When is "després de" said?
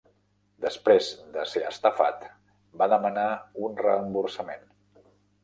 0.63-1.43